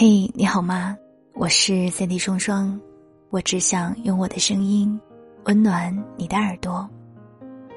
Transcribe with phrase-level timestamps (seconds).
[0.00, 0.96] 嘿，你好吗？
[1.34, 2.80] 我是三 D 双双，
[3.30, 4.96] 我只想用我的声音
[5.46, 6.88] 温暖你的耳朵。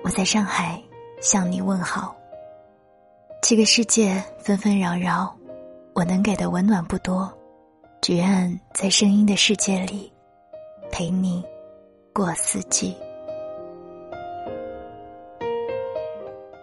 [0.04, 0.80] 我在上海
[1.20, 2.16] 向你问好。
[3.42, 5.36] 这个世界纷纷扰扰，
[5.96, 7.28] 我能给的温暖不多，
[8.02, 10.14] 只愿在声音的世界里
[10.92, 11.44] 陪你
[12.14, 12.96] 过四季。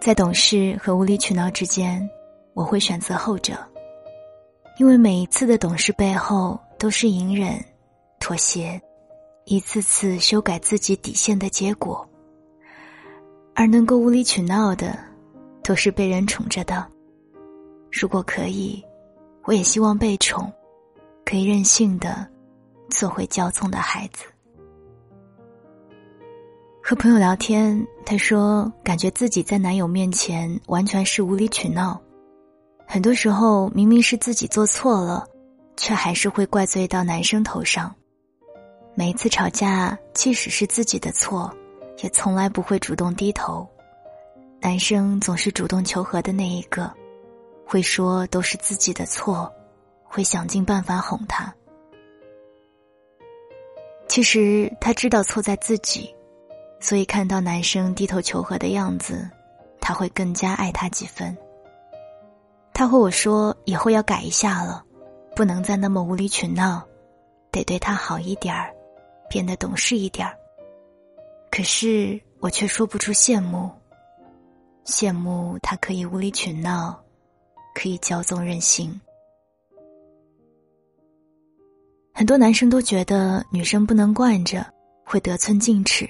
[0.00, 2.08] 在懂事和无理取闹之间，
[2.54, 3.58] 我会选择后者。
[4.78, 7.62] 因为每一次的懂事背后都是隐忍、
[8.20, 8.80] 妥协，
[9.44, 12.08] 一次次修改自己底线的结果。
[13.54, 14.96] 而能够无理取闹的，
[15.64, 16.86] 都是被人宠着的。
[17.90, 18.80] 如果可以，
[19.42, 20.50] 我也希望被宠，
[21.24, 22.24] 可以任性的
[22.88, 24.26] 做回骄纵的孩子。
[26.80, 32.00] 和朋友聊天，他说感觉自己在男友面前完全是无理取闹。
[32.90, 35.28] 很多时候，明明是自己做错了，
[35.76, 37.94] 却还是会怪罪到男生头上。
[38.94, 41.54] 每一次吵架，即使是自己的错，
[42.02, 43.68] 也从来不会主动低头。
[44.58, 46.90] 男生总是主动求和的那一个，
[47.66, 49.52] 会说都是自己的错，
[50.02, 51.54] 会想尽办法哄他。
[54.08, 56.12] 其实他知道错在自己，
[56.80, 59.28] 所以看到男生低头求和的样子，
[59.78, 61.36] 他会更加爱他几分。
[62.78, 64.84] 他和我说：“以后要改一下了，
[65.34, 66.80] 不能再那么无理取闹，
[67.50, 68.72] 得对他好一点儿，
[69.28, 70.32] 变得懂事一点儿。”
[71.50, 73.68] 可是我却说不出羡慕。
[74.84, 76.96] 羡慕他可以无理取闹，
[77.74, 78.88] 可以骄纵任性。
[82.14, 84.64] 很多男生都觉得女生不能惯着，
[85.04, 86.08] 会得寸进尺，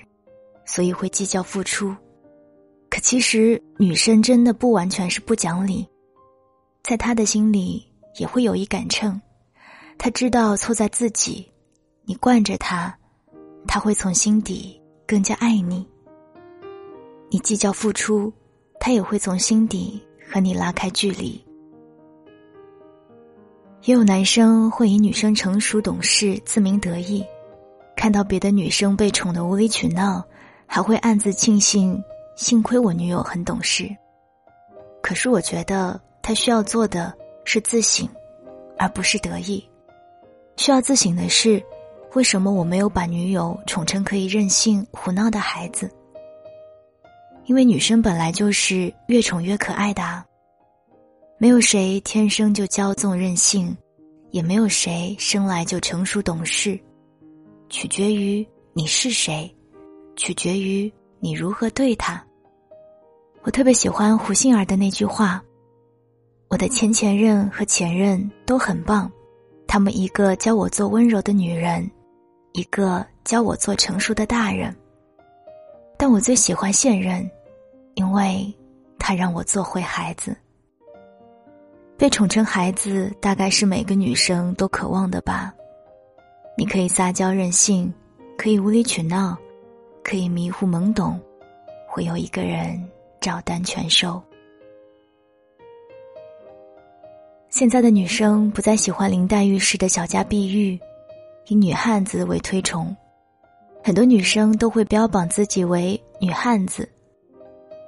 [0.67, 1.97] 所以会计较付出。
[2.91, 5.89] 可其实女生真的不完全是不讲理。
[6.89, 7.87] 在他的心里
[8.17, 9.21] 也会有一杆秤，
[9.99, 11.47] 他知道错在自己，
[12.07, 12.97] 你惯着他，
[13.67, 15.87] 他会从心底更加爱你。
[17.29, 18.33] 你计较付出，
[18.81, 20.03] 他也会从心底
[20.33, 21.39] 和你拉开距离。
[23.83, 27.23] 也有男生会以女生成熟懂事自鸣得意，
[27.99, 30.25] 看到别的女生被宠得无理取闹，
[30.65, 32.03] 还会暗自庆幸，
[32.35, 33.95] 幸亏我女友很懂事。
[35.03, 36.01] 可是我觉得。
[36.29, 37.11] 他需要做的
[37.47, 38.07] 是自省，
[38.77, 39.67] 而不是得意。
[40.59, 41.65] 需要自省的是，
[42.13, 45.91] 为什么我没有把女友宠成可以任性胡闹的孩子？
[47.47, 50.23] 因为女生本来就是越宠越可爱的啊。
[51.39, 53.75] 没有谁天生就骄纵任性，
[54.31, 56.79] 也没有谁生来就成熟懂事，
[57.71, 59.51] 取决于你是谁，
[60.15, 62.23] 取决于你如何对他。
[63.45, 65.43] 我特别喜欢胡杏儿的那句话。
[66.49, 69.11] 我的前前任和前任都很棒，
[69.67, 71.89] 他们一个教我做温柔的女人，
[72.53, 74.75] 一个教我做成熟的大人。
[75.99, 77.29] 但我最喜欢现任，
[77.95, 78.51] 因为
[78.99, 80.35] 他让我做回孩子。
[81.99, 85.53] 被宠成孩子，大概是每个女生都渴望的吧？
[86.57, 87.93] 你可以撒娇任性，
[88.39, 89.37] 可以无理取闹，
[90.03, 91.21] 可以迷糊懵懂，
[91.87, 92.83] 会有一个人
[93.21, 94.23] 照单全收。
[97.59, 100.79] 现在的女生不再喜欢林黛玉式的小家碧玉，
[101.49, 102.97] 以女汉子为推崇，
[103.83, 106.89] 很多女生都会标榜自己为女汉子。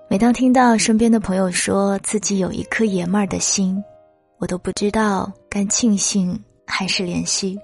[0.09, 3.81] 每当听到身边的朋友说自己有一颗爷们儿的心，
[4.39, 6.37] 我都不知道该庆幸
[6.67, 7.57] 还是怜惜。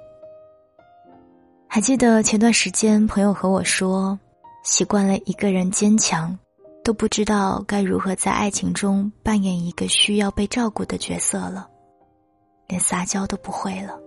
[1.66, 4.16] 还记得前段时间朋友和我说，
[4.62, 6.38] 习惯了一个人坚强，
[6.84, 11.66] 都不知道该如何在爱情中扮演一个需要被照顾的角色了。
[12.68, 13.98] 连撒娇都不会了，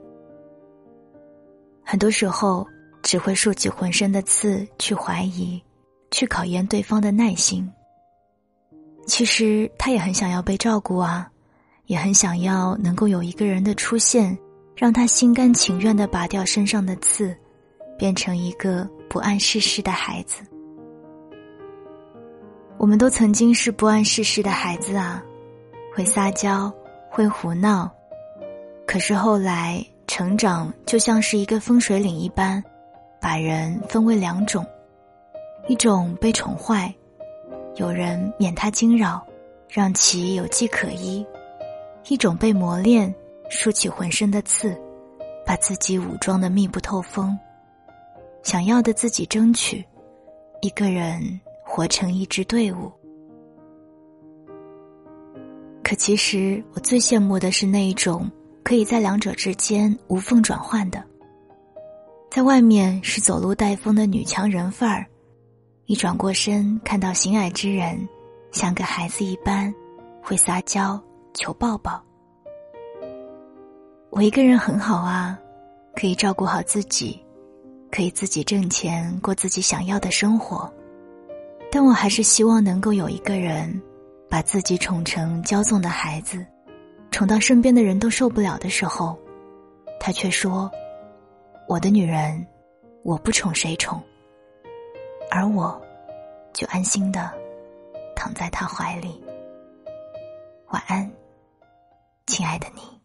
[1.83, 2.67] 很多时候
[3.01, 5.61] 只会竖起浑身的刺去怀疑，
[6.11, 7.71] 去考验对方的耐心。
[9.07, 11.31] 其实他也很想要被照顾啊，
[11.85, 14.37] 也很想要能够有一个人的出现，
[14.75, 17.35] 让他心甘情愿的拔掉身上的刺，
[17.97, 20.43] 变成一个不谙世事的孩子。
[22.77, 25.23] 我们都曾经是不谙世事的孩子啊，
[25.95, 26.71] 会撒娇，
[27.09, 27.89] 会胡闹。
[28.89, 32.63] 可是后来，成长就像是一个分水岭一般，
[33.21, 34.65] 把人分为两种：
[35.67, 36.91] 一种被宠坏，
[37.75, 39.23] 有人免他惊扰，
[39.69, 41.23] 让其有迹可依；
[42.07, 43.13] 一种被磨练，
[43.47, 44.75] 竖起浑身的刺，
[45.45, 47.37] 把自己武装的密不透风，
[48.41, 49.85] 想要的自己争取，
[50.63, 51.21] 一个人
[51.63, 52.91] 活成一支队伍。
[55.83, 58.27] 可其实，我最羡慕的是那一种。
[58.63, 61.03] 可以在两者之间无缝转换的。
[62.29, 65.05] 在外面是走路带风的女强人范儿，
[65.85, 68.07] 一转过身看到心爱之人，
[68.51, 69.73] 像个孩子一般，
[70.21, 71.01] 会撒娇
[71.33, 71.99] 求抱抱。
[74.11, 75.37] 我一个人很好啊，
[75.95, 77.19] 可以照顾好自己，
[77.91, 80.71] 可以自己挣钱过自己想要的生活，
[81.71, 83.81] 但我还是希望能够有一个人，
[84.29, 86.45] 把自己宠成骄纵的孩子，
[87.11, 89.17] 宠到身边的人都受不了的时候，
[89.99, 90.69] 他却说。
[91.67, 92.43] 我的女人，
[93.03, 94.01] 我不宠谁宠，
[95.29, 95.79] 而我，
[96.51, 97.31] 就安心的
[98.15, 99.23] 躺在他怀里。
[100.69, 101.11] 晚安，
[102.25, 102.98] 亲爱的你。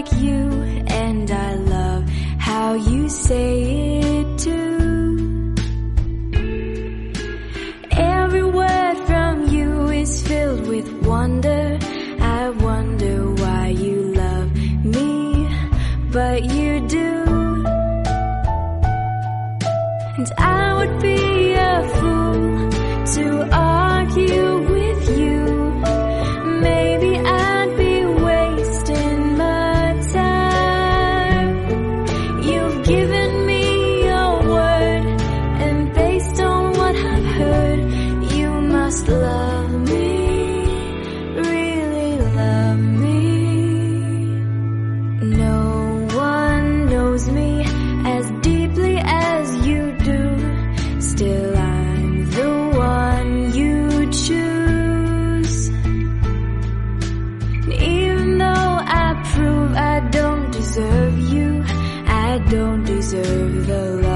[0.00, 0.50] like you
[0.86, 2.08] and I love
[2.38, 5.54] how you say it too.
[7.90, 11.78] Every word from you is filled with wonder.
[12.20, 14.48] I wonder why you love
[14.84, 15.48] me,
[16.10, 17.08] but you do.
[20.18, 22.70] And I would be a fool
[23.14, 24.59] to argue
[45.22, 47.62] No one knows me
[48.06, 51.00] as deeply as you do.
[51.00, 55.68] Still, I'm the one you choose.
[57.64, 61.64] And even though I prove I don't deserve you,
[62.06, 64.09] I don't deserve the love.